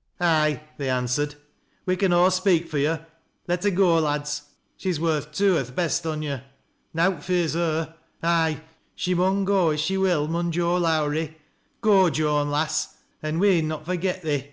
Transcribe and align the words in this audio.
"Ay," 0.20 0.60
they 0.76 0.90
answered," 0.90 1.36
we 1.86 1.96
con 1.96 2.12
aw 2.12 2.30
speak 2.30 2.68
far 2.68 2.80
yo'. 2.80 2.98
Let 3.46 3.62
her 3.62 3.70
go, 3.70 4.00
lads 4.00 4.40
1 4.44 4.50
She's 4.78 4.98
worth 4.98 5.30
two 5.30 5.56
o' 5.56 5.62
th' 5.62 5.72
best 5.72 6.04
on 6.04 6.20
yo'. 6.20 6.40
Nowt 6.92 7.22
fears 7.22 7.54
her. 7.54 7.94
Ay, 8.24 8.60
she 8.96 9.14
mun 9.14 9.44
go, 9.44 9.70
if 9.70 9.78
she 9.78 9.96
will, 9.96 10.26
mun 10.26 10.50
Joan 10.50 10.82
Lowrie 10.82 11.26
1 11.26 11.36
Go, 11.80 12.10
Joan, 12.10 12.50
lass, 12.50 12.96
and 13.22 13.38
we'n 13.38 13.68
not 13.68 13.86
forget 13.86 14.22
thee 14.22 14.48